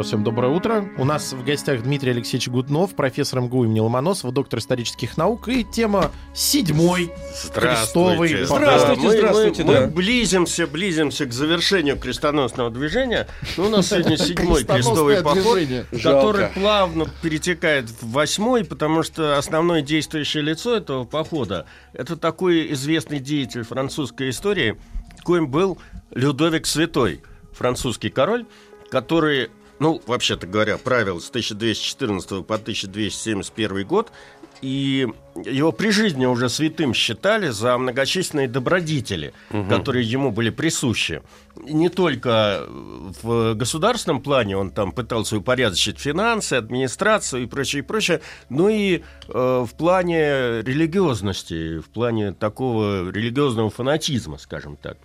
[0.00, 0.88] Раз всем доброе утро.
[0.96, 5.48] У нас в гостях Дмитрий Алексеевич Гуднов, профессор МГУ имени Ломоносова, доктор исторических наук.
[5.48, 7.12] И тема седьмой
[7.54, 8.46] крестовый Здравствуйте.
[8.46, 9.80] Здравствуйте, Мы- здравствуйте, мы, да.
[9.82, 13.28] мы близимся, близимся к завершению крестоносного движения.
[13.58, 15.58] Ну, у нас сегодня седьмой крестовый поход,
[16.02, 23.18] который плавно перетекает в восьмой, потому что основное действующее лицо этого похода это такой известный
[23.18, 24.80] деятель французской истории,
[25.24, 25.76] коим был
[26.12, 27.20] Людовик Святой,
[27.52, 28.46] французский король,
[28.90, 34.12] который, ну, вообще-то говоря, правил с 1214 по 1271 год,
[34.60, 35.08] и
[35.46, 39.32] его при жизни уже святым считали за многочисленные добродетели,
[39.70, 41.22] которые ему были присущи.
[41.66, 47.86] И не только в государственном плане он там пытался упорядочить финансы, администрацию и прочее, и
[47.86, 48.20] прочее,
[48.50, 54.98] но и э, в плане религиозности, в плане такого религиозного фанатизма, скажем так.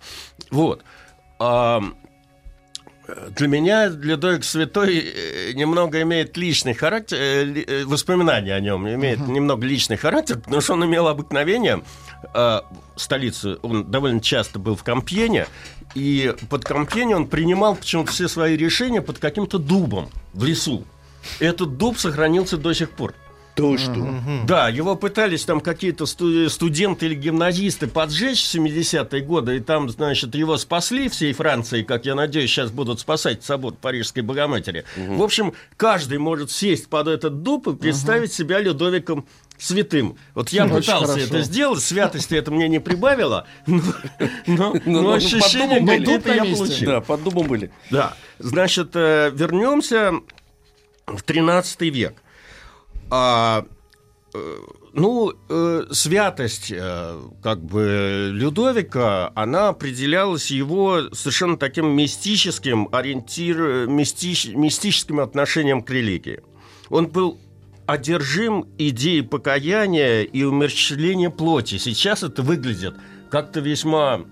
[0.50, 0.84] Вот.
[1.38, 1.82] А,
[3.30, 9.20] для меня Людовик Святой э, немного имеет личный характер, э, э, воспоминания о нем имеет
[9.20, 11.82] немного личный характер, потому что он имел обыкновение
[12.34, 12.60] э,
[12.96, 15.46] столицу, он довольно часто был в Компьене,
[15.94, 20.84] и под Компьене он принимал почему-то все свои решения под каким-то дубом в лесу.
[21.40, 23.14] Этот дуб сохранился до сих пор.
[23.56, 24.20] То что?
[24.46, 29.88] Да, его пытались там какие-то сту- студенты или гимназисты поджечь в 70-е годы, и там,
[29.88, 34.84] значит, его спасли всей Франции, как я надеюсь, сейчас будут спасать собор Парижской Богоматери.
[34.96, 40.18] В общем, каждый может сесть под этот дуб и представить себя Людовиком святым.
[40.34, 41.24] Вот я Очень пытался хорошо.
[41.26, 43.80] это сделать, святости это мне не прибавило, но,
[44.46, 46.36] но- Ну, но ну, ощущение под дубом были.
[46.36, 46.86] я получил.
[46.90, 47.70] Да, под дубом были.
[47.90, 50.12] Да, значит, э, вернемся
[51.06, 52.22] в 13 век.
[53.10, 53.64] А,
[54.34, 54.56] э,
[54.92, 64.54] ну, э, святость, э, как бы, Людовика, она определялась его совершенно таким мистическим ориентир, мистич-
[64.54, 66.40] мистическим отношением к религии.
[66.88, 67.38] Он был
[67.86, 71.78] одержим идеей покаяния и умерщвления плоти.
[71.78, 72.94] Сейчас это выглядит
[73.30, 74.22] как-то весьма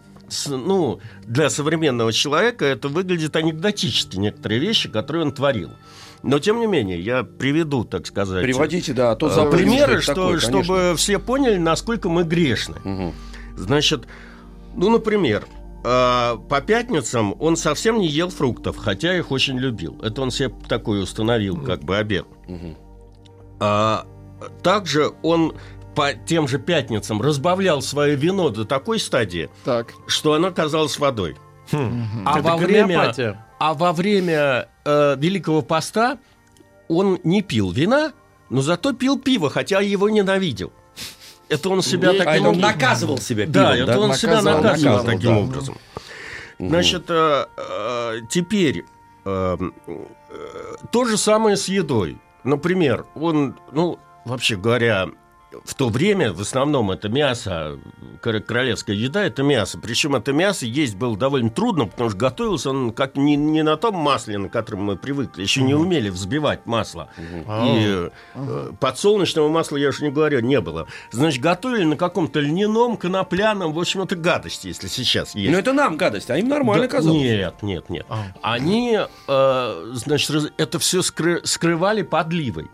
[0.48, 5.70] ну, для современного человека это выглядит анекдотически, некоторые вещи, которые он творил.
[6.24, 10.00] Но, тем не менее, я приведу, так сказать, Приводите, да, а то э, забудем, примеры,
[10.00, 10.48] что, такое, конечно.
[10.64, 12.76] чтобы все поняли, насколько мы грешны.
[12.82, 13.12] Мгм.
[13.56, 14.06] Значит,
[14.74, 15.44] ну, например,
[15.84, 20.00] э, по пятницам он совсем не ел фруктов, хотя их очень любил.
[20.02, 22.26] Это он себе такой установил, как бы обед.
[22.48, 22.76] Мгм.
[23.60, 24.06] А,
[24.62, 25.54] также он
[25.94, 29.92] по тем же пятницам разбавлял свое вино до такой стадии, Так.
[30.06, 31.36] что оно казалось водой.
[31.72, 33.14] А, Это во время,
[33.58, 36.18] а во время э, Великого Поста
[36.88, 38.12] он не пил вина,
[38.50, 40.72] но зато пил пиво, хотя его ненавидел.
[41.48, 44.62] Это он себя Не- таким А образом- наказывал себя Да, пивом, это он себя Наказывал,
[44.62, 45.38] наказывал наказывал, таким да.
[45.40, 45.78] образом.
[46.58, 48.84] Значит, э, э, теперь
[49.26, 49.56] э,
[49.86, 52.18] э, то же самое с едой.
[52.44, 55.08] Например, он, ну, вообще говоря,
[55.64, 57.78] в то время в основном это мясо,
[58.22, 59.78] кор- королевская еда это мясо.
[59.78, 63.76] Причем это мясо есть было довольно трудно, потому что готовился он как не, не на
[63.76, 65.42] том масле, на котором мы привыкли.
[65.42, 67.08] Еще не умели взбивать масло.
[67.18, 70.86] И э, подсолнечного масла, я уж не говорю, не было.
[71.10, 75.52] Значит, готовили на каком-то льняном, конопляном, в общем, это гадость, если сейчас есть.
[75.52, 77.18] Ну это нам гадость, а им нормально Да, казалось.
[77.20, 78.06] Нет, нет, нет.
[78.08, 78.24] А.
[78.42, 78.98] Они,
[79.28, 82.68] э, значит, это все скрывали подливой.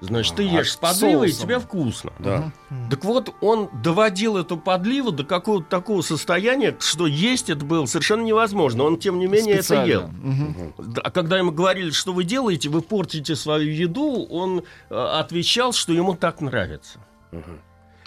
[0.00, 2.12] Значит, ты А, ешь с подливой, и тебе вкусно.
[2.18, 2.52] Да.
[2.90, 8.22] Так вот, он доводил эту подливу до какого-то такого состояния, что есть это было совершенно
[8.22, 8.84] невозможно.
[8.84, 9.90] Он, тем не менее, это Специально.
[9.90, 10.08] ел.
[10.08, 10.74] Мгм.
[10.78, 15.72] Да, А когда ему говорили, что вы делаете, вы портите свою еду, он э, отвечал,
[15.72, 16.98] что ему так нравится.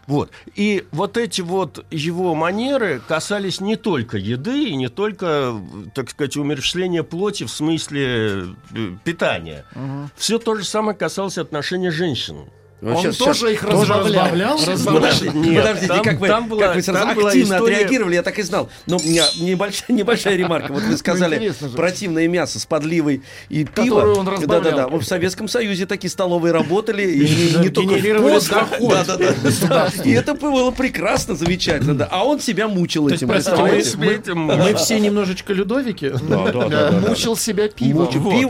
[0.08, 0.32] Вот.
[0.56, 5.54] И вот эти вот его манеры касались не только еды и не только,
[5.94, 9.66] так сказать, умерщвления плоти в смысле э, питания.
[9.76, 10.10] Мгм.
[10.16, 12.46] Все то же самое касалось отношения женщин.
[12.80, 14.58] Он Сейчас- тоже сейчас- их тоже разбавлял.
[14.66, 15.02] разбавлял?
[15.02, 18.22] Подождите, Нет, подождите, там- как вы, там была- как вы сразу активно история- отреагировали, я
[18.22, 18.70] так и знал.
[18.86, 20.74] Но у меня небольшая, небольшая ремарка.
[20.74, 21.76] Вот вы сказали интересно же.
[21.76, 24.14] противное мясо с подливой и пиво.
[24.20, 24.62] Он разбавлял.
[24.62, 24.98] Да-да-да.
[24.98, 27.02] В Советском Союзе такие столовые работали.
[27.02, 28.90] И Да, не только доход.
[29.08, 29.90] Да-да-да.
[30.06, 31.96] И это было прекрасно, замечательно.
[31.96, 32.08] да.
[32.12, 33.34] А он себя мучил То есть, этим.
[33.34, 33.98] представляете?
[33.98, 36.12] мы себе этим- Мы все немножечко Людовики.
[36.12, 38.08] Мучил себя пивом.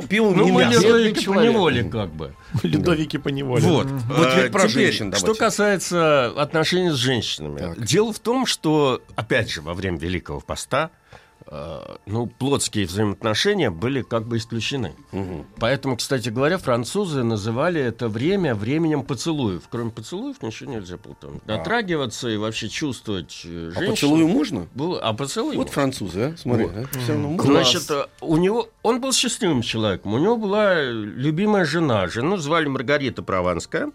[0.08, 0.82] Пил Ну, не мы мясо.
[0.82, 1.18] человек.
[1.18, 2.34] неволе как бы.
[2.64, 3.64] Людовики по неволе.
[3.64, 3.88] Вот.
[3.88, 7.60] Вот А, теперь про теперь, женщин Что касается отношений с женщинами.
[7.60, 7.84] Так.
[7.84, 10.92] Дело в том, что, опять же, во время Великого Поста
[12.06, 14.94] ну, плотские взаимоотношения были как бы исключены.
[15.60, 19.64] Поэтому, кстати говоря, французы называли это время временем поцелуев.
[19.70, 23.92] Кроме поцелуев ничего нельзя было там дотрагиваться и вообще чувствовать э, А женщину.
[23.92, 24.68] поцелую можно?
[24.76, 25.74] Было, а поцелуй Вот можно.
[25.74, 26.38] французы, а?
[26.38, 26.76] Смотри, Вот.
[26.94, 26.98] а?
[27.00, 27.42] Всё равно.
[27.44, 30.14] Значит, э, у него, он был счастливым человеком.
[30.14, 32.08] У него была любимая жена.
[32.08, 33.92] Жену звали Маргарита Прованская.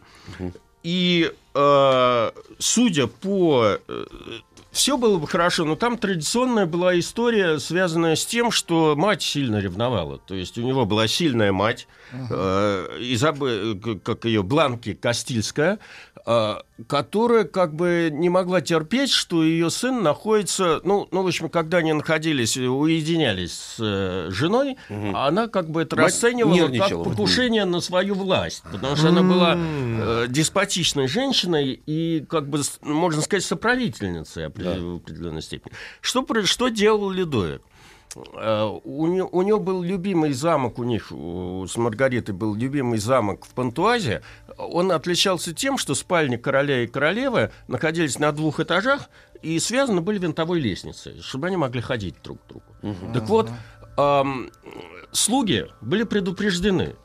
[0.83, 3.79] И э, судя по...
[4.73, 9.59] все было бы хорошо, но там традиционная была история, связанная с тем, что мать сильно
[9.61, 10.19] ревновала.
[10.19, 15.79] То есть у него была сильная мать, э, Изабе- к- как ее, Бланки Кастильская,
[16.27, 16.55] э,
[16.87, 20.81] которая как бы не могла терпеть, что ее сын находится...
[20.85, 24.77] Ну, ну в общем, когда они находились, уединялись с э, женой,
[25.15, 28.63] она как бы это Мать расценивала как покушение на свою власть.
[28.71, 35.43] Потому что она была э, деспотичной женщиной и, как бы, можно сказать, соправительницей в определенной
[35.43, 35.73] степени.
[36.01, 37.63] Что, что делал Ледовик?
[38.35, 42.99] Э, У, не- у него был любимый замок, у них у- с Маргаритой был любимый
[42.99, 44.23] замок в Пантуазе.
[44.59, 49.09] Он отличался тем, что спальни короля и королевы находились на двух этажах
[49.41, 52.65] и связаны были винтовой лестницей, чтобы они могли ходить друг к другу.
[53.15, 53.51] Так вот,
[53.97, 54.51] ам,
[55.13, 56.97] слуги были предупреждены.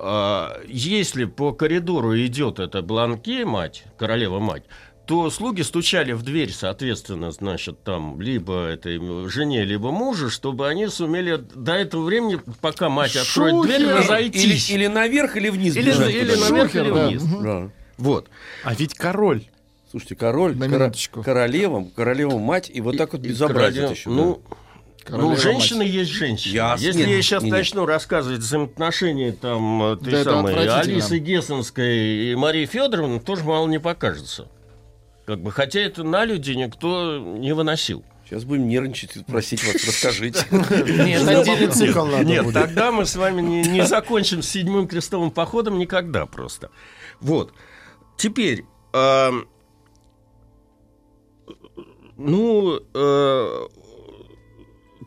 [0.00, 4.62] А, Если по коридору идет эта Бланке, мать, королева-мать,
[5.08, 9.00] то слуги стучали в дверь, соответственно, значит, там, либо этой
[9.30, 13.94] жене, либо мужу, чтобы они сумели до этого времени, пока мать откроет дверь, Шухер!
[13.96, 14.70] Или, разойтись.
[14.70, 17.06] или наверх, или вниз Или- бежать или наверх, Шухер, или да.
[17.08, 17.22] вниз.
[17.22, 17.70] Да.
[17.96, 18.28] Вот.
[18.64, 19.44] А ведь король.
[19.90, 21.22] Слушайте, король, На кора- минуточку.
[21.22, 24.10] королева, королева мать, и вот так вот И безобразие еще.
[24.10, 24.42] Ну,
[25.06, 25.88] Королева ну, женщина мать.
[25.88, 26.52] есть женщина.
[26.52, 26.84] Ясно.
[26.84, 27.58] Если Нет, я сейчас нет, нет.
[27.60, 30.54] начну рассказывать взаимоотношения там э, той Да самой.
[30.68, 34.48] Алисы Гессенской и Марии Федоровны, тоже мало не покажется.
[35.28, 38.02] Как бы, хотя это на люди никто не выносил.
[38.24, 40.46] Сейчас будем нервничать и просить вас, расскажите.
[42.24, 46.70] Нет, тогда мы с вами не, закончим с седьмым крестовым походом никогда просто.
[47.20, 47.52] Вот.
[48.16, 48.64] Теперь,
[48.94, 49.46] эм,
[52.16, 53.66] ну, э,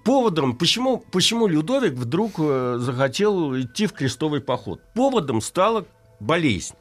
[0.06, 4.82] поводом, почему, почему Людовик вдруг э, захотел идти в крестовый поход?
[4.94, 5.88] Поводом стала
[6.20, 6.76] болезнь.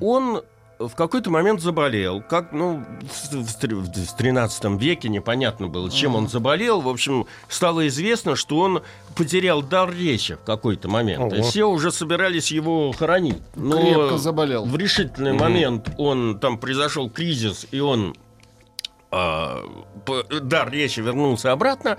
[0.00, 0.42] Он
[0.78, 2.20] в какой-то момент заболел.
[2.20, 6.80] Как, ну, в, в тр- в 13 веке непонятно было, чем он заболел.
[6.80, 8.82] В общем, стало известно, что он
[9.14, 11.32] потерял дар речи в какой-то момент.
[11.32, 11.44] И Ого.
[11.48, 13.38] все уже собирались его хоронить.
[13.54, 14.64] Но Крепко заболел.
[14.64, 18.14] в решительный момент он там произошел кризис, и он
[19.10, 21.98] п- дар речи вернулся обратно.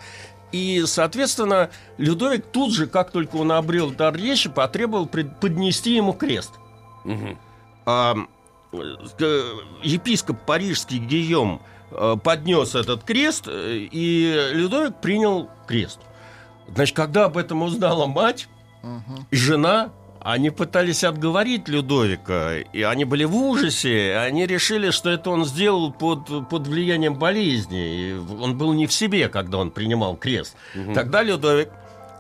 [0.52, 6.52] И, соответственно, Людовик тут же, как только он обрел дар речи, потребовал поднести ему крест.
[7.04, 7.38] Мгм.
[7.86, 8.18] А, э,
[9.84, 11.62] епископ парижский Гийом
[11.92, 16.00] э, поднес этот крест, э, и Людовик принял крест.
[16.74, 18.48] Значит, когда об этом узнала мать
[19.32, 19.92] и жена,
[20.22, 25.46] они пытались отговорить Людовика, и они были в ужасе, и они решили, что это он
[25.46, 30.56] сделал под, под влиянием болезни, и он был не в себе, когда он принимал крест.
[30.96, 31.70] Тогда Людовик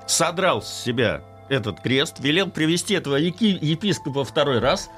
[0.05, 4.89] содрал с себя этот крест, велел привести этого епископа второй раз,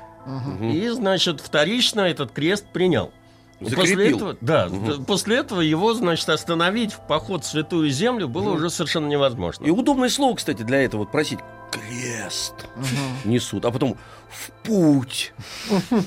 [0.62, 3.12] и, значит, вторично этот крест принял.
[3.60, 8.27] И После этого, да, д- после этого его, значит, остановить в поход в Святую Землю
[8.27, 9.65] было уже совершенно невозможно.
[9.65, 11.39] И удобное слово, кстати, для этого вот просить
[11.72, 12.53] крест
[13.25, 13.98] несут, а потом
[14.29, 15.34] в путь.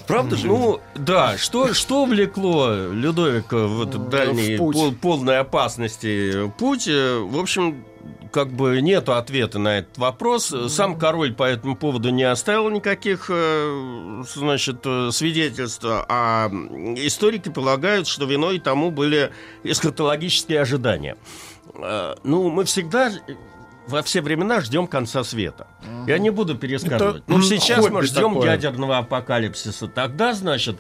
[0.07, 0.47] Правда же?
[0.47, 6.87] Ну, да, что, что влекло Людовика в этот дальний, в пол- полной опасности путь?
[6.87, 7.85] Э, В общем,
[8.31, 10.55] как бы нету ответа на этот вопрос.
[10.69, 16.49] Сам король по этому поводу не оставил никаких, э, значит, э, свидетельств, а
[16.97, 19.31] историки полагают, что виной тому были
[19.65, 21.17] эсхатологические ожидания.
[21.75, 23.11] Э, Ну, мы всегда
[23.91, 25.67] во все времена ждем конца света.
[26.07, 27.17] Я не буду пересказывать.
[27.17, 28.51] Это, Ну, сейчас мы ждем такое.
[28.53, 29.89] ядерного апокалипсиса.
[29.89, 30.77] Тогда, значит,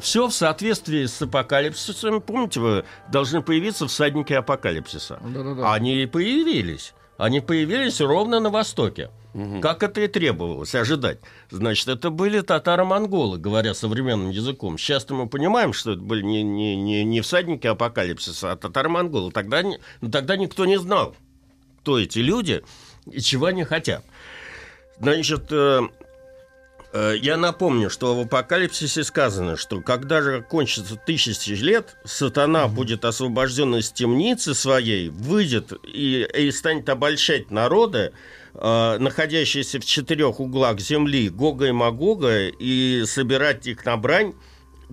[0.00, 2.20] все в соответствии с апокалипсисом.
[2.20, 5.18] Помните, вы должны появиться всадники апокалипсиса.
[5.22, 5.72] Да-да-да.
[5.74, 6.94] Они и появились.
[7.18, 9.10] Они появились ровно на востоке.
[9.60, 11.18] Как это и требовалось ожидать.
[11.50, 14.78] Значит, это были татаро-монголы, говоря современным языком.
[14.78, 19.32] Сейчас мы понимаем, что это были не, не, не, не всадники апокалипсиса, а татаро-монголы.
[19.32, 19.60] Тогда,
[20.00, 21.14] ну, тогда никто не знал,
[21.86, 22.64] кто эти люди
[23.08, 24.02] и чего они хотят.
[24.98, 25.82] Значит, э,
[26.92, 33.04] э, я напомню, что в апокалипсисе сказано, что когда же кончится тысячи лет, сатана будет
[33.04, 38.10] освобожден из темницы своей, выйдет и, и станет обольщать народы,
[38.54, 44.34] э, находящиеся в четырех углах земли, Гога и Магога, и собирать их на брань.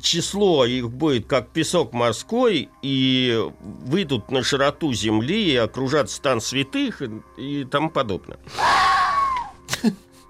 [0.01, 7.01] Число их будет как песок морской, и выйдут на широту земли, и окружат стан святых
[7.01, 8.39] и, и тому подобное.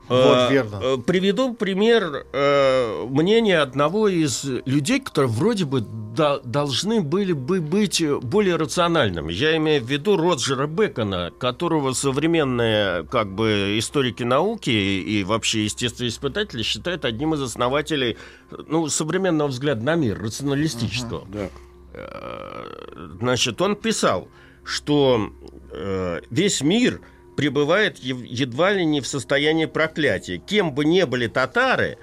[0.10, 0.80] Вот Э, верно.
[0.84, 7.62] э, Приведу пример э, мнения одного из людей, которые вроде бы до- должны были бы
[7.62, 9.32] быть более рациональными.
[9.32, 16.64] Я имею в виду Роджера Бекона, которого современные как бы историки науки и, вообще естествоиспытатели
[16.64, 18.18] считают одним из основателей
[18.68, 21.26] ну, современного взгляда на мир, рационалистического.
[21.32, 21.50] Да.
[21.94, 24.28] Э, Значит, он писал,
[24.66, 25.32] что
[25.72, 27.00] э, весь мир
[27.36, 30.38] пребывает едва ли не в состоянии проклятия.
[30.38, 31.98] Кем бы ни были татары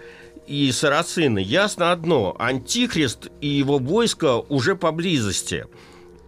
[0.46, 5.66] и сарацины, ясно одно– антихрист и его войско уже поблизости.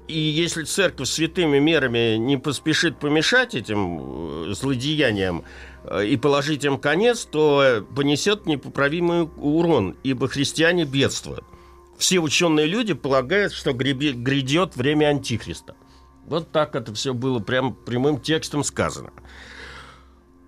[0.08, 5.44] И если церковь святыми мерами не поспешит помешать этим э, злодеяниям
[5.84, 11.44] э, и положить им конец, то понесет непоправимый урон, ибо христиане бедствуют.
[11.96, 15.76] Все ученые люди полагают, что грядет время Антихриста.
[16.26, 19.10] Вот так это все было прям прямым текстом сказано.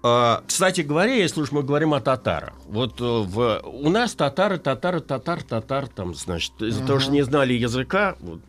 [0.03, 4.59] А, Кстати говоря, если уж мы говорим о татарах, вот э, в, у нас татары,
[4.59, 8.41] татары, татар, татар, там, значит, из-за того, что не знали языка, вот,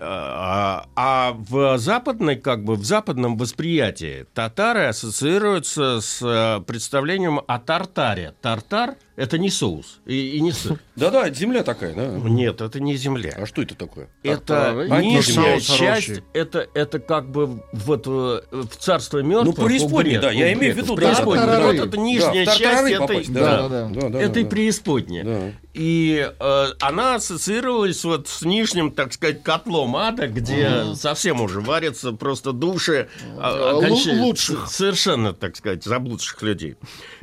[0.00, 7.58] а, а в западной, как бы в западном восприятии татары ассоциируются с э, представлением о
[7.58, 8.34] тартаре.
[8.40, 10.78] Тартар– это не соус и, и не сыр.
[10.96, 12.06] Да-да, это земля такая, да.
[12.06, 13.34] Нет, это не земля.
[13.36, 14.08] А что это такое?
[14.22, 14.88] Это Тартары.
[14.90, 19.58] А, нижняя часть, это, это как бы вот э, в царство мертвых.
[19.58, 21.46] Ну, преисподней, у да, я имею в виду, да, Преисподней.
[21.46, 23.68] да, Вот это нижняя часть, попасть, это, да.
[23.68, 25.52] да, Да, да, да, это и преисподняя.
[25.74, 32.52] Э, она ассоциировалась вот с нижним, так сказать, котлом ада, где совсем уже варятся просто
[32.52, 34.68] души а, лучших.
[34.68, 36.76] совершенно, так сказать, заблудших людей.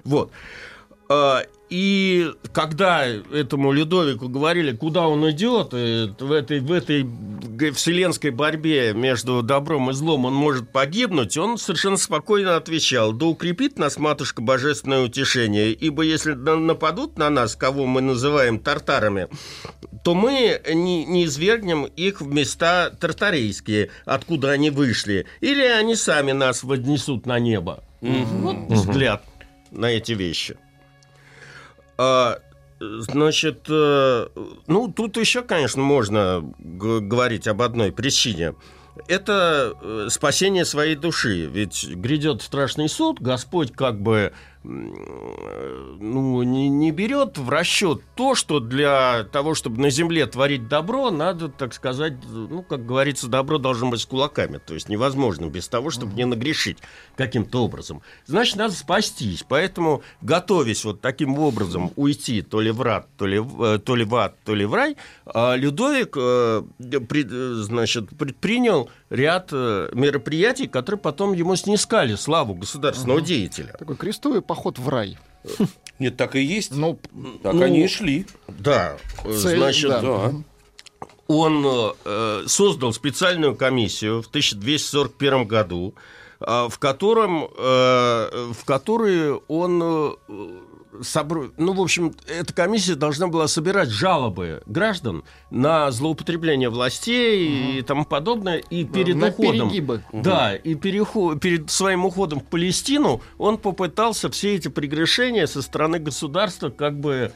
[0.04, 0.32] Вот.
[1.70, 7.04] И когда этому Людовику говорили, куда он идет, и в этой, в этой
[7.72, 13.80] вселенской борьбе между добром и злом он может погибнуть, он совершенно спокойно отвечал, да укрепит
[13.80, 19.28] нас, матушка, божественное утешение, ибо если на- нападут на нас, кого мы называем тартарами,
[20.04, 26.32] то мы не, не извергнем их в места тартарейские, откуда они вышли, или они сами
[26.32, 27.84] нас вознесут на небо.
[28.02, 29.24] Вот взгляд
[29.72, 30.58] на эти вещи.
[31.98, 32.40] А,
[32.80, 34.28] значит, э,
[34.68, 38.56] ну, тут еще, конечно, можно говорить об одной причине.
[39.08, 41.46] Это э, спасение своей души.
[41.46, 44.34] Ведь грядет страшный суд, Господь как бы
[44.68, 51.12] ну, не, не берет в расчет то, что для того, чтобы на земле творить добро,
[51.12, 54.58] надо, так сказать, ну, как говорится, добро должно быть с кулаками.
[54.58, 56.78] То есть невозможно без того, чтобы не нагрешить
[57.16, 58.02] каким-то образом.
[58.26, 59.46] Значит, надо спастись.
[59.48, 64.04] Поэтому, готовясь вот таким образом уйти то ли в рад, то ли, э, то ли
[64.04, 71.00] в ад, то ли в рай, а, Людовик э, э, значит, предпринял ряд мероприятий, которые
[71.00, 73.74] потом ему снискали славу государственного деятеля.
[73.78, 75.18] Такой крестовый поход в рай.
[76.00, 76.72] Нет, так и есть.
[76.72, 76.98] Ну,
[77.44, 78.26] Так ну, они и шли.
[78.48, 80.02] Да, э, Цель, значит, да.
[80.02, 80.34] Да.
[81.28, 81.66] он
[82.06, 85.94] э, создал специальную комиссию в 1241 году,
[86.40, 90.18] э, в котором, э, в которой он
[91.02, 97.82] собр- ну, в общем, эта комиссия должна была собирать жалобы граждан на злоупотребление властей и
[97.82, 100.04] тому подобное, и перед на уходом, перегибы.
[100.14, 106.00] да, и переход, перед своим уходом в Палестину он попытался все эти прегрешения со стороны
[106.00, 107.32] государства как бы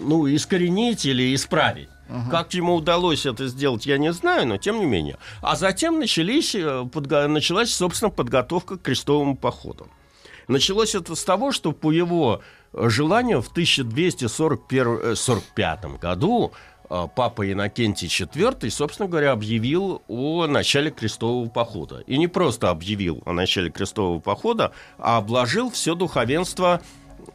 [0.00, 1.88] ну, искоренить или исправить.
[2.30, 5.16] Как ему удалось это сделать, я не знаю, но тем не менее.
[5.40, 6.60] А затем начались, э,
[6.92, 9.88] подго- началась, собственно, подготовка к крестовому походу.
[10.46, 16.52] Началось это с того, что по его э, желанию в 1245 году
[16.88, 21.98] э, папа Иннокентий IV, собственно говоря, объявил о начале крестового похода.
[22.06, 26.80] И не просто объявил о начале крестового похода, а обложил все духовенство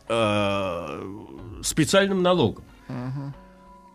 [0.08, 1.04] э,
[1.64, 2.64] специальным налогом.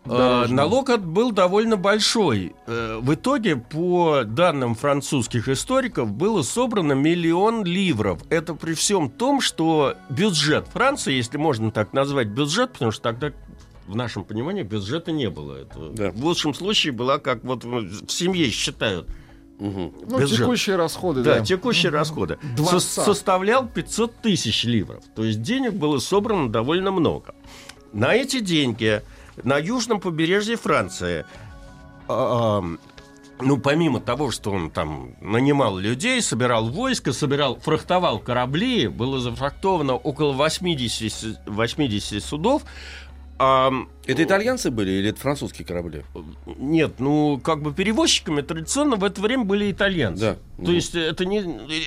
[0.05, 0.55] Э, Дорожного.
[0.55, 2.53] Налог от был довольно большой.
[2.67, 8.19] Э, В итоге, по данным французских историков, было собрано миллион ливров.
[8.29, 13.31] Это при всем том, что бюджет Франции, если можно так назвать бюджет, потому что тогда
[13.87, 15.55] в нашем понимании бюджета не было.
[15.61, 16.11] Это Да.
[16.11, 19.07] В лучшем случае была как вот в семье считают.
[19.59, 19.93] Мгм.
[20.09, 20.39] Ну, бюджет.
[20.39, 21.45] текущие расходы, Да, да.
[21.45, 22.37] текущие расходы.
[22.57, 22.79] Дворца.
[22.79, 25.03] Со- составлял 500 тысяч ливров.
[25.15, 27.35] То есть денег было собрано довольно много.
[27.93, 29.01] На эти деньги
[29.41, 31.25] на южном побережье Франции,
[32.07, 32.63] а,
[33.41, 39.95] ну, помимо того, что он там нанимал людей, собирал войско, собирал, фрахтовал корабли, было зафрахтовано
[39.95, 42.63] около 80, 80 судов,
[43.39, 46.03] ам, Это итальянцы были или это французские корабли?
[46.45, 50.21] нет, ну, как бы перевозчиками традиционно в это время были итальянцы.
[50.21, 50.33] Да.
[50.57, 50.71] То Мгм.
[50.73, 51.39] есть это не,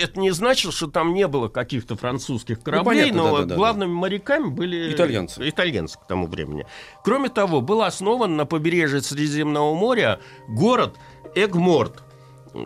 [0.02, 3.54] это не значит, что там не было каких-то французских кораблей, понятно, но да-да-да.
[3.54, 5.48] главными моряками были Итальянцы.
[5.48, 6.66] итальянцы к тому времени.
[7.04, 10.96] Кроме того, был основан на побережье Средиземного моря город
[11.34, 12.02] Эгморт.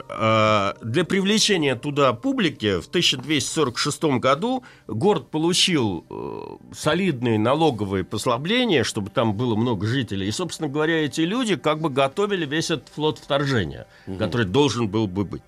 [0.09, 9.11] Э, Для привлечения туда публики в 1246 году город получил э, солидные налоговые послабления, чтобы
[9.11, 10.29] там было много жителей.
[10.29, 13.87] И, собственно говоря, эти люди как бы готовили весь этот флот вторжения,
[14.19, 15.43] который должен был бы быть.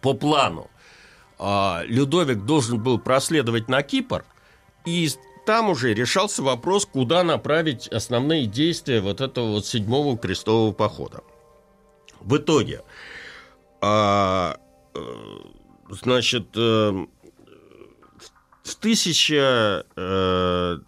[0.00, 0.70] По плану
[1.38, 4.24] а, Людовик должен был проследовать на Кипр,
[4.84, 5.08] и
[5.46, 11.22] там уже решался вопрос, куда направить основные действия вот этого вот седьмого крестового похода.
[12.20, 12.82] В итоге,
[13.80, 14.56] а,
[14.94, 15.00] э,
[15.90, 17.06] значит, э,
[18.62, 19.84] в тысяча...
[19.96, 20.78] э,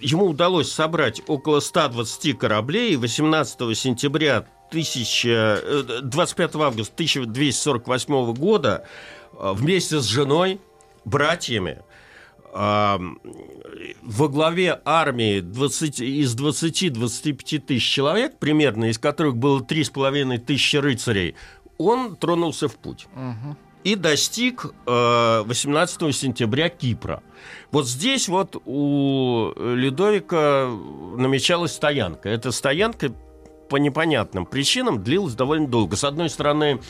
[0.00, 8.86] ему удалось собрать около 120 кораблей, и 18 сентября 1000, э, 25 августа 1248 года
[9.32, 10.60] вместе с женой,
[11.04, 11.82] братьями,
[14.02, 21.36] во главе армии 20, из 20-25 тысяч человек, примерно, из которых было 3,5 тысячи рыцарей,
[21.78, 23.08] он тронулся в путь
[23.84, 27.22] и достиг э, 18 сентября Кипра.
[27.70, 30.68] Вот здесь вот у Людовика
[31.16, 32.28] намечалась стоянка.
[32.28, 33.12] Эта стоянка
[33.70, 35.96] по непонятным причинам длилась довольно долго.
[35.96, 36.80] С одной стороны,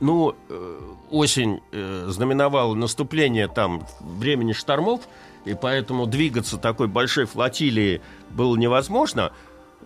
[0.00, 5.02] ну, э, осень э, знаменовала наступление там времени штормов,
[5.44, 8.00] и поэтому двигаться такой большой флотилией
[8.30, 9.32] было невозможно.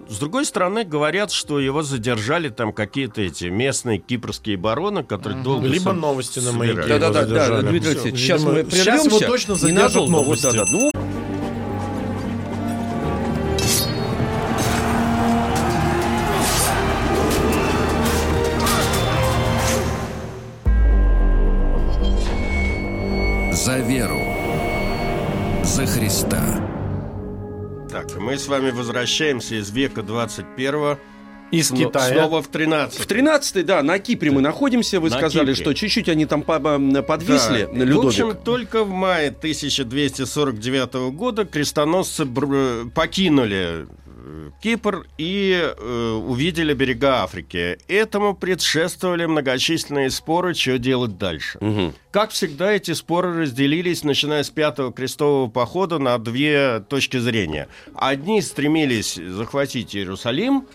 [0.09, 5.69] С другой стороны, говорят, что его задержали там какие-то эти местные кипрские бароны, которые долго
[5.69, 6.83] Либо соб- новости на маяке.
[6.83, 7.67] Да, да, его да, да, задержали.
[7.69, 9.09] Дмитрий Алексеевич, сейчас видимо, мы Сейчас прервемся.
[9.09, 9.95] его точно задержат.
[9.97, 10.43] Вот, новости.
[10.45, 10.65] да, да.
[10.73, 10.91] Ну,
[28.21, 30.99] мы с вами возвращаемся из века 21
[31.51, 32.13] Из сно- Китая.
[32.15, 35.01] снова в 13 в 13 да, на Кипре мы находимся.
[35.01, 35.55] Вы На сказали, Кипре.
[35.65, 37.85] что чуть-чуть они там по- по- подвисли, Да.
[37.85, 38.05] Людовик.
[38.05, 43.87] В общем, только в мае 1249 года крестоносцы бр- покинули э,
[44.63, 47.79] Кипр и э, увидели берега Африки.
[47.89, 51.59] Этому предшествовали многочисленные споры, что делать дальше.
[51.61, 51.95] Мгм.
[52.11, 57.69] Как всегда, эти споры разделились, начиная с пятого крестового похода, на две точки зрения.
[57.95, 60.67] Одни стремились захватить Иерусалим,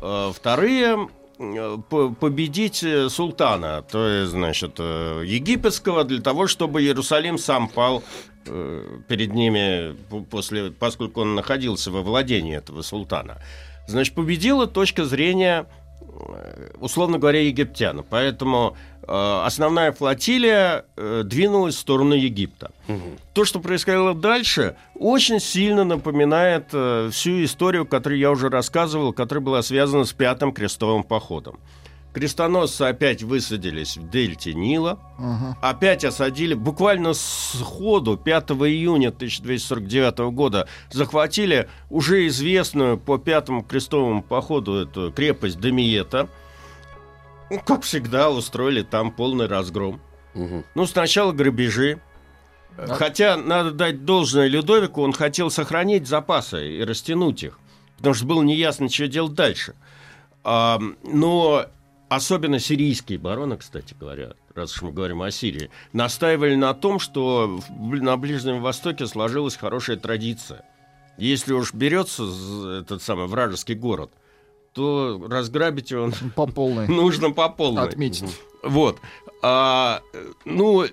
[0.00, 6.82] э, вторые э, по- победить э, султана, то есть, значит, э, египетского, для того, чтобы
[6.82, 8.02] Иерусалим сам пал
[9.08, 13.38] перед ними, по- после, поскольку он находился во владении этого султана.
[13.86, 15.66] Значит, победила точка зрения,
[16.00, 18.04] э, условно говоря, египтян.
[18.08, 22.70] Поэтому э, основная флотилия э, двинулась в сторону Египта.
[23.34, 29.44] То, что происходило дальше, очень сильно напоминает э, всю историю, которую я уже рассказывал, которая
[29.44, 31.58] была связана с Пятым крестовым походом.
[32.14, 35.00] Крестоносцы опять высадились в дельте Нила,
[35.60, 44.74] опять осадили, буквально сходу 5 июня 1249 года захватили уже известную по Пятому крестовому походу
[44.74, 46.28] эту крепость Домиета.
[47.50, 50.00] Ну, как всегда, устроили там полный разгром.
[50.34, 50.64] Мгм.
[50.76, 52.00] Ну, сначала грабежи.
[52.76, 57.58] Хотя, надо дать должное Людовику, он хотел сохранить запасы и растянуть их.
[57.96, 59.74] Потому что было неясно, что делать дальше.
[60.44, 61.66] А, но
[62.08, 67.60] особенно сирийские бароны, кстати говоря, раз уж мы говорим о Сирии, настаивали на том, что
[67.78, 70.64] на Ближнем Востоке сложилась хорошая традиция.
[71.16, 72.24] Если уж берется
[72.80, 74.10] этот самый вражеский город,
[74.72, 76.88] то разграбить его По полной.
[76.88, 77.84] нужно по полной.
[77.84, 78.40] Отметить.
[78.62, 78.98] Вот.
[79.42, 80.02] А,
[80.44, 80.88] ну, э,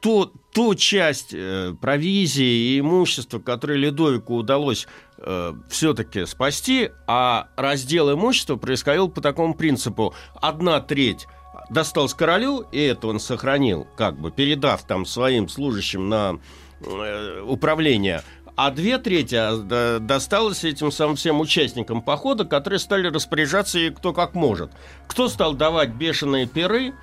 [0.00, 8.12] ту, ту часть э, провизии и имущества, которое Людовику удалось э, все-таки спасти, а раздел
[8.12, 10.14] имущества происходил по такому принципу.
[10.34, 11.26] Одна треть
[11.70, 16.38] досталась королю, и это он сохранил, как бы передав там своим служащим на
[16.80, 18.22] э, управление,
[18.56, 24.14] а две трети а, досталось этим самым всем участникам похода, которые стали распоряжаться и кто
[24.14, 24.70] как может.
[25.06, 26.94] Кто стал давать бешеные перы,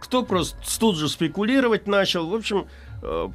[0.00, 2.26] кто просто тут же спекулировать начал.
[2.28, 2.66] В общем,
[3.02, 3.28] э,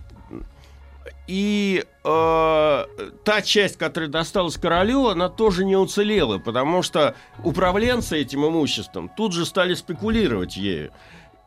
[1.27, 2.86] и э,
[3.23, 9.34] та часть, которая досталась королю, она тоже не уцелела, потому что управленцы этим имуществом тут
[9.34, 10.91] же стали спекулировать ею.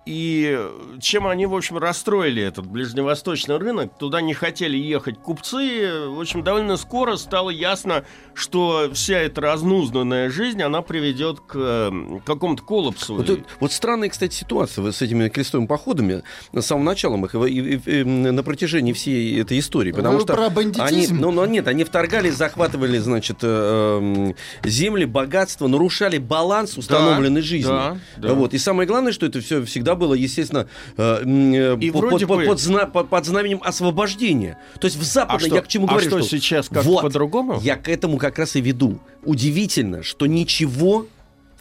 [0.06, 0.60] И
[1.00, 6.08] чем они, в общем, расстроили этот ближневосточный рынок, туда не хотели ехать купцы.
[6.08, 11.90] В общем, довольно скоро стало ясно, что вся эта разнузданная жизнь, она приведет к
[12.26, 13.14] какому-то коллапсу.
[13.14, 18.00] Вот, вот странная, кстати, ситуация с этими крестовыми походами на самом начале их и, и,
[18.00, 19.92] и, на протяжении всей этой истории.
[19.92, 20.46] Потому Вы что про
[20.82, 27.40] они, ну, ну, нет, они вторгались, захватывали, значит, э, э, земли, богатство, нарушали баланс установленной
[27.40, 27.68] да, жизни.
[27.68, 28.34] Да, да.
[28.34, 28.54] Вот.
[28.54, 32.44] И самое главное, что это все всегда было, естественно, э, э и под, под, бы...
[32.44, 34.58] под, зна, под, под знаменем освобождения.
[34.80, 37.02] То есть в Западной, а я к чему а говорю, что, что сейчас как вот,
[37.02, 37.60] по-другому?
[37.62, 38.98] Я к этому как раз и веду.
[39.24, 41.06] Удивительно, что ничего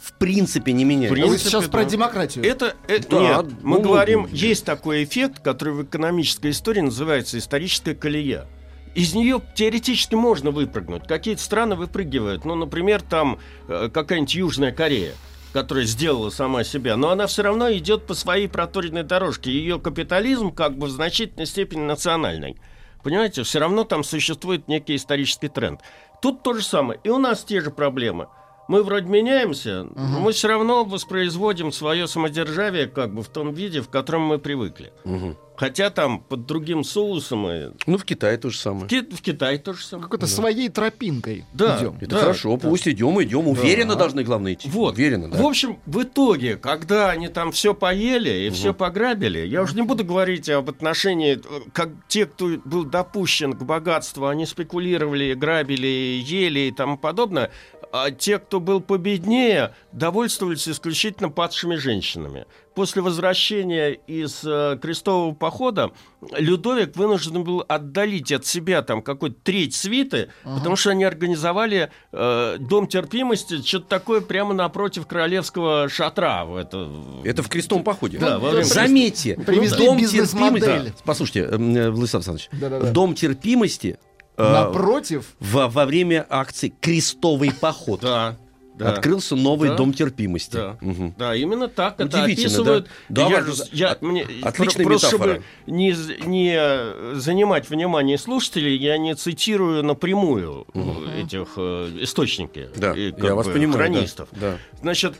[0.04, 1.14] в принципе не меняется.
[1.14, 1.70] Принципе, Вы сейчас да.
[1.70, 2.44] про демократию.
[2.44, 6.80] Это, это да, нет, мы ну, говорим, ну, есть такой эффект, который в экономической истории
[6.80, 8.46] называется историческая колея.
[8.94, 11.08] Из нее теоретически можно выпрыгнуть.
[11.08, 12.44] Какие-то страны выпрыгивают.
[12.44, 15.14] Ну, например, там э, какая-нибудь Южная Корея
[15.54, 19.52] которая сделала сама себя, но она все равно идет по своей проторенной дорожке.
[19.52, 22.56] Ее капитализм как бы в значительной степени национальный.
[23.04, 25.80] Понимаете, все равно там существует некий исторический тренд.
[26.20, 26.98] Тут то же самое.
[27.04, 28.26] И у нас те же проблемы–
[28.68, 29.92] мы вроде меняемся, угу.
[29.94, 34.38] но мы все равно воспроизводим свое самодержавие как бы в том виде, в котором мы
[34.38, 34.92] привыкли.
[35.04, 35.36] Угу.
[35.56, 37.70] Хотя там под другим соусом и...
[37.86, 38.86] Ну, в Китае то же самое.
[38.86, 40.04] В, Ки- в Китае то же самое.
[40.04, 40.32] Какой-то да.
[40.32, 41.96] своей тропинкой да, идем.
[42.00, 42.68] Это да, хорошо, да.
[42.68, 43.46] пусть идем, идем.
[43.46, 44.00] Уверенно да.
[44.00, 44.68] должны, главное, идти.
[44.68, 44.94] Вот.
[44.94, 45.40] Уверенно, да.
[45.40, 48.56] В общем, в итоге, когда они там все поели и угу.
[48.56, 51.40] все пограбили, я уже не буду говорить об отношении,
[51.72, 57.52] как те, кто был допущен к богатству, они спекулировали, грабили, ели и тому подобное,
[57.96, 62.44] а те, кто был победнее, довольствовались исключительно падшими женщинами.
[62.74, 65.92] После возвращения из э, крестового похода
[66.36, 70.58] Людовик вынужден был отдалить от себя там какой-то треть свиты, ага.
[70.58, 76.48] потому что они организовали э, дом терпимости, что-то такое прямо напротив королевского шатра.
[76.58, 76.90] Это,
[77.22, 78.18] это в крестовом походе.
[78.18, 78.64] Да, во время...
[78.64, 80.66] Заметьте, Привезли дом терпимости.
[80.66, 80.84] Да.
[81.04, 82.90] Послушайте, э, Владислав Александрович, да -да -да.
[82.90, 85.34] дом терпимости Э, Напротив?
[85.40, 88.00] Во, во время акции «Крестовый поход».
[88.00, 88.36] Да.
[88.74, 88.90] Да.
[88.90, 89.76] Открылся новый да.
[89.76, 90.54] дом терпимости.
[90.56, 90.76] Да.
[90.82, 91.14] Угу.
[91.16, 92.88] да, именно так это описывают.
[93.08, 95.34] Да, я, я, от, мне, отличная просто, метафора.
[95.34, 95.94] Чтобы не,
[96.26, 101.04] не занимать внимание слушателей, я не цитирую напрямую угу.
[101.16, 102.68] этих э, источники.
[102.74, 103.78] Да, я вас понимаю.
[103.78, 104.28] Хронистов.
[104.32, 104.40] Да.
[104.40, 104.58] Да.
[104.80, 105.14] Значит,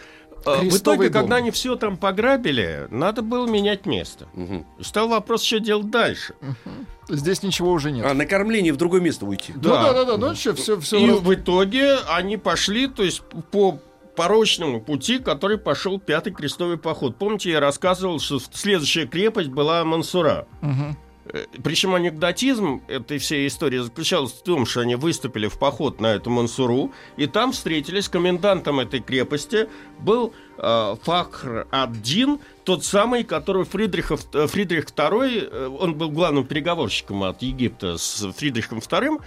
[0.45, 1.23] в итоге, дом.
[1.23, 4.27] когда они все там пограбили, надо было менять место.
[4.35, 4.65] Угу.
[4.81, 6.35] Стал вопрос, что делать дальше.
[6.41, 7.17] Угу.
[7.17, 8.07] Здесь ничего уже нет.
[8.07, 9.53] А на кормление в другое место уйти.
[9.57, 10.17] Да, ну, да, да, да.
[10.17, 10.99] Ну, что, все, все.
[10.99, 11.21] И раз...
[11.21, 13.79] в итоге они пошли, то есть по
[14.17, 17.17] порочному пути, который пошел пятый крестовый поход.
[17.17, 20.47] Помните, я рассказывал, что следующая крепость была Мансура.
[20.63, 20.97] Угу.
[21.27, 26.09] Э, Причем анекдотизм этой всей истории заключался в том, что они выступили в поход на
[26.09, 33.65] эту Мансуру, и там встретились комендантом этой крепости был э, Фахр Ад-Дин, тот самый, который
[33.65, 39.23] Фридрихов, э, Фридрих II, э, он был главным переговорщиком от Египта с Фридрихом II,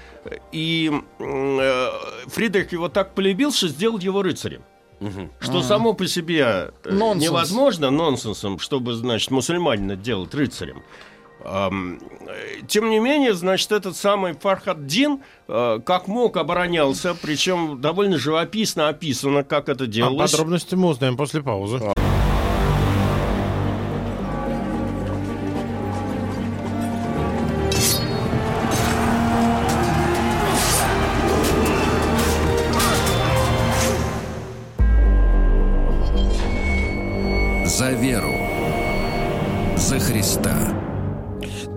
[0.52, 1.90] и э,
[2.28, 4.62] Фридрих его так полюбил, что сделал его рыцарем.
[5.00, 5.30] Угу.
[5.40, 5.64] Что а.
[5.64, 7.24] само по себе Нонсенс.
[7.24, 10.82] невозможно нонсенсом, чтобы, значит, мусульманина делать рыцарем.
[12.68, 19.44] Тем не менее, значит, этот самый Фархаддин э, как мог оборонялся, причем довольно живописно описано,
[19.44, 20.34] как это а делалось.
[20.34, 21.80] А подробности мы узнаем после паузы.
[37.66, 38.34] За веру.
[39.78, 40.77] За Христа.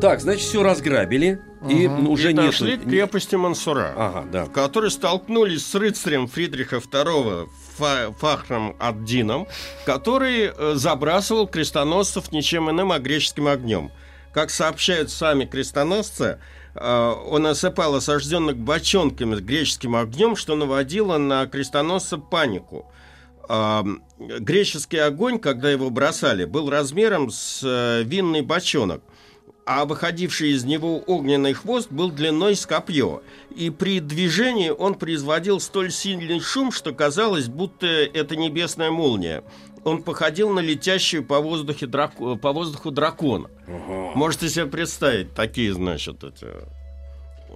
[0.01, 1.41] Так, значит, все разграбили.
[1.69, 2.13] И угу.
[2.13, 2.47] уже и нет...
[2.47, 4.45] дошли к крепости Мансура, ага, да.
[4.47, 7.49] в которой столкнулись с рыцарем Фридриха II
[8.19, 9.47] Фахром Аддином,
[9.85, 13.91] который э, забрасывал крестоносцев ничем иным, а греческим огнем.
[14.33, 16.39] Как сообщают сами крестоносцы,
[16.75, 22.91] э, он осыпал осажденных бочонками с греческим огнем, что наводило на крестоносцев панику.
[24.19, 29.03] Греческий огонь, когда его бросали, был размером с э, винный бочонок–
[29.73, 33.23] а выходивший из него огненный хвост был длиной с копье.
[33.55, 39.45] И при движении он производил столь сильный шум, что казалось, будто это небесная молния.
[39.85, 42.35] Он походил на летящую по, воздухе драко...
[42.35, 43.49] по воздуху дракона.
[43.69, 44.11] Угу.
[44.17, 46.49] Можете себе представить такие, значит, эти...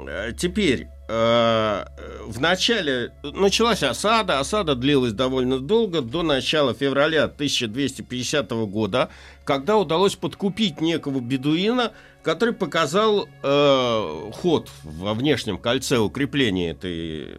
[0.06, 4.38] Э, теперь, в начале началась осада.
[4.38, 9.10] Осада длилась довольно долго, до начала февраля 1250 года,
[9.44, 11.92] когда удалось подкупить некого бедуина,
[12.24, 17.38] который показал э, ход во внешнем кольце укрепления этой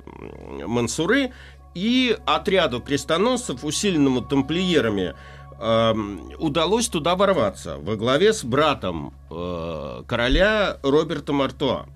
[0.65, 1.33] Мансуры,
[1.73, 5.13] и отряду крестоносцев, усиленному тамплиерами,
[5.59, 5.93] э,
[6.37, 11.87] удалось туда ворваться во главе с братом э, короля Роберта Артуа.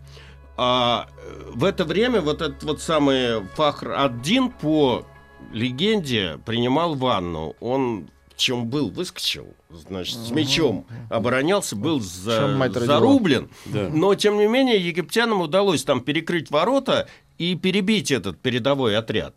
[0.61, 1.07] А
[1.53, 5.05] в это время вот этот вот самый Фахр Аддин по
[5.53, 7.55] легенде принимал ванну.
[7.61, 13.49] Он чем был, выскочил, значит, с мечом оборонялся, был за, зарублен.
[13.67, 13.87] Да.
[13.87, 19.35] Но, тем не менее, египтянам удалось там перекрыть ворота и перебить этот передовой отряд.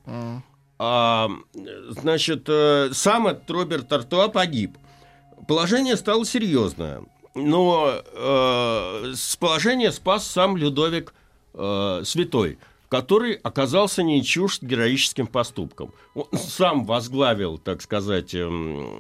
[0.78, 1.30] А,
[1.88, 4.76] значит, э, сам этот Роберт Артуа погиб.
[5.46, 7.04] Положение стало серьезное.
[7.34, 11.14] Но э, с положения спас сам Людовик
[11.54, 15.92] э, Святой, который оказался не чужд героическим поступком.
[16.14, 18.48] Он сам возглавил, так сказать, э,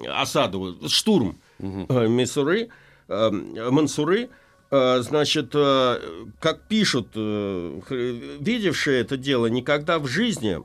[0.08, 2.70] осаду, штурм э, Мисуры,
[3.08, 4.30] э, Мансуры,
[4.72, 6.00] Э, значит, э,
[6.40, 7.80] как пишут, э,
[8.40, 10.60] видевшие это дело, никогда в жизни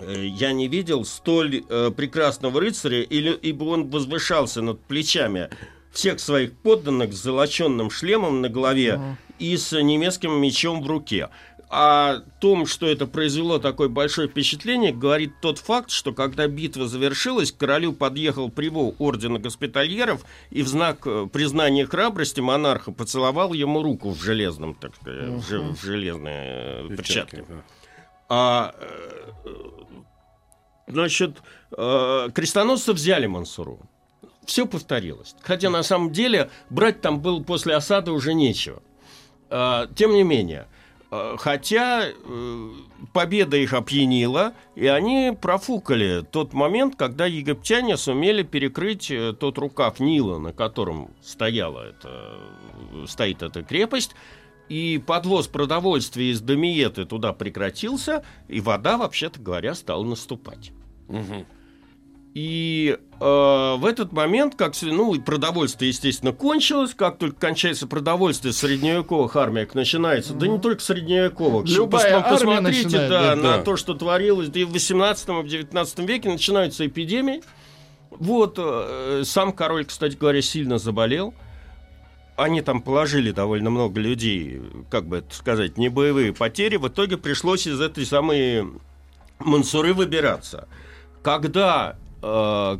[0.00, 1.62] я не видел столь
[1.94, 5.50] прекрасного рыцаря, или, ибо он возвышался над плечами
[5.92, 11.28] всех своих подданных с золоченным шлемом на голове и с немецким мечом в руке
[11.74, 17.50] о том, что это произвело такое большое впечатление, говорит тот факт, что когда битва завершилась,
[17.50, 23.82] к королю подъехал привол ордена госпитальеров и в знак э, признания храбрости монарха поцеловал ему
[23.82, 25.74] руку в железном, так сказать, uh-huh.
[25.74, 27.46] в железной э, перчатке.
[28.28, 29.48] А, э,
[30.88, 31.38] значит,
[31.70, 33.80] крестоносцы взяли Мансуру.
[34.44, 35.34] Все повторилось.
[35.42, 38.82] Хотя на самом деле брать там было после осады уже нечего.
[39.50, 40.66] А, тем не менее,
[41.12, 42.70] Э, хотя э,
[43.12, 50.00] победа их опьянила, и они профукали тот момент, когда египтяне сумели перекрыть э, тот рукав
[50.00, 52.38] Нила, на котором стояла эта,
[53.06, 54.14] стоит эта крепость,
[54.70, 60.72] и подвоз продовольствия из Домиеты туда прекратился, и вода, вообще-то говоря, стала наступать.
[61.08, 61.44] Угу.
[62.34, 63.24] И э,
[63.76, 69.74] в этот момент, как ну, продовольствие, естественно, кончилось, как только кончается продовольствие в средневековых армиях,
[69.74, 70.38] начинается, mm-hmm.
[70.38, 73.62] да не только средневековых, Любая Пос, посмотрите начинает, да, да, на да.
[73.62, 77.42] то, что творилось, да и в 18 в 19 веке начинаются эпидемии.
[78.10, 81.34] Вот, э, сам король, кстати говоря, сильно заболел.
[82.36, 86.76] Они там положили довольно много людей, как бы это сказать, не боевые потери.
[86.76, 88.66] В итоге пришлось из этой самой
[89.38, 90.66] Мансуры выбираться.
[91.22, 92.78] Когда э,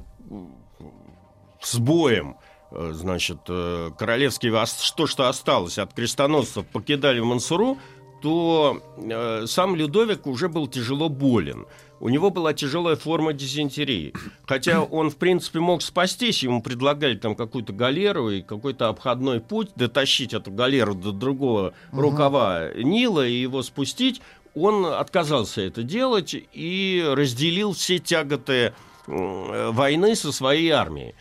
[1.60, 2.36] с боем
[2.70, 4.52] э, значит, э, королевские,
[4.96, 7.78] то, что осталось от крестоносцев, покидали Мансуру,
[8.22, 11.66] то э, сам Людовик уже был тяжело болен.
[11.98, 14.12] У него была тяжелая форма дизентерии.
[14.46, 16.42] Хотя он, в принципе, мог спастись.
[16.42, 22.00] Ему предлагали там какую-то галеру и какой-то обходной путь, дотащить эту галеру до другого угу.
[22.00, 24.20] рукава Нила и его спустить.
[24.54, 28.74] Он отказался это делать и разделил все тяготы
[29.06, 31.14] войны со своей армией.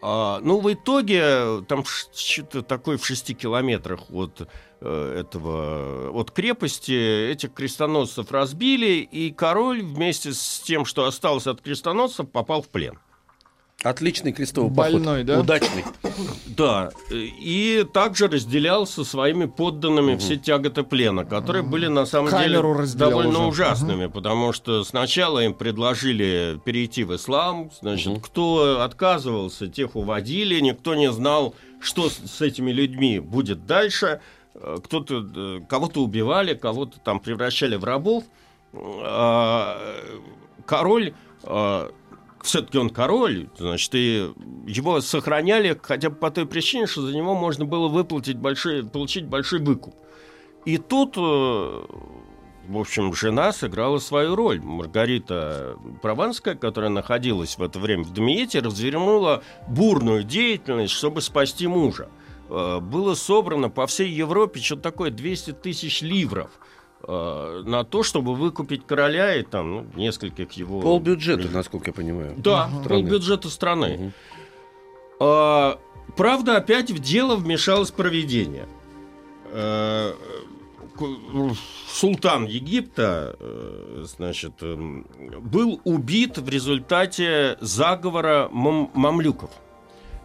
[0.00, 4.48] А, ну, в итоге, там что-то такое в шести километрах от
[4.80, 11.60] э, этого, от крепости этих крестоносцев разбили, и король вместе с тем, что осталось от
[11.62, 12.98] крестоносцев, попал в плен.
[13.84, 15.26] Отличный крестовый Больной, поход.
[15.26, 15.40] да?
[15.40, 15.84] Удачный.
[16.46, 16.90] Да.
[17.12, 20.18] И также разделял со своими подданными угу.
[20.18, 23.62] все тяготы плена, которые были на самом Камеру деле довольно уже.
[23.62, 24.14] ужасными, угу.
[24.14, 28.20] потому что сначала им предложили перейти в ислам, значит, угу.
[28.20, 34.20] кто отказывался, тех уводили, никто не знал, что с этими людьми будет дальше.
[34.54, 38.24] Э, кто-то э, кого-то убивали, кого-то там превращали в рабов.
[38.74, 39.80] А,
[40.66, 41.14] король
[42.48, 44.30] все-таки он король, значит, и
[44.66, 49.26] его сохраняли хотя бы по той причине, что за него можно было выплатить большой, получить
[49.26, 49.94] большой выкуп.
[50.64, 54.60] И тут, э, в общем, жена сыграла свою роль.
[54.60, 62.08] Маргарита Прованская, которая находилась в это время в Дмиете, развернула бурную деятельность, чтобы спасти мужа.
[62.48, 66.50] Э, было собрано по всей Европе что-то такое 200 тысяч ливров–
[67.06, 70.80] на то, чтобы выкупить короля и там ну, нескольких его...
[70.80, 72.34] Пол бюджета, насколько я понимаю.
[72.36, 72.88] Да, угу.
[72.88, 73.94] пол бюджета страны.
[73.94, 74.12] Угу.
[75.20, 75.78] А,
[76.16, 78.66] правда, опять в дело вмешалось проведение.
[79.50, 80.12] Э,
[81.88, 85.06] султан Египта, э, значит, эм,
[85.40, 89.50] был убит в результате заговора мам мамлюков.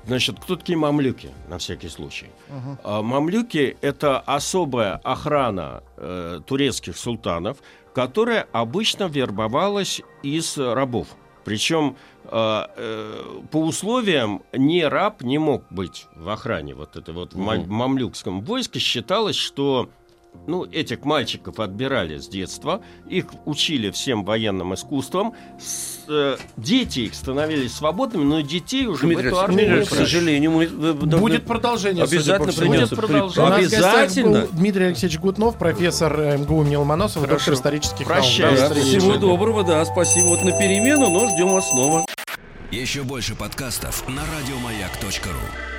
[0.05, 2.27] Значит, кто такие мамлюки, на всякий случай?
[2.49, 3.01] Uh-huh.
[3.01, 7.57] Мамлюки– это особая охрана э, турецких султанов,
[7.93, 11.07] которая обычно вербовалась из рабов.
[11.45, 16.75] Причем э, э, по условиям не раб не мог быть в охране.
[16.75, 17.63] Вот это вот uh-huh.
[17.63, 19.89] в мамлюкском войске считалось, что
[20.47, 27.15] ну, этих мальчиков отбирали с детства, их учили всем военным искусствам, с, э, дети их
[27.15, 31.45] становились свободными, но детей уже Дмитрий, в эту армию не к сожалению, мы, вы, будет
[31.45, 32.03] продолжение.
[32.03, 32.95] Обязательно придется.
[32.95, 33.53] Будет продолжение.
[33.53, 34.47] Обязательно.
[34.51, 38.55] Дмитрий Алексеевич Гутнов, профессор э, МГУ имени Ломоносова, доктор исторических Прощай.
[38.55, 38.75] наук.
[38.75, 40.27] Да, всего доброго, да, спасибо.
[40.27, 42.05] Вот на перемену, но ждем вас снова.
[42.71, 45.72] Еще больше подкастов на радиомаяк.ру